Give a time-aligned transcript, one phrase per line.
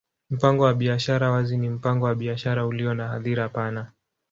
[0.29, 3.91] Mpango wa biashara wazi ni mpango wa biashara ulio na hadhira pana.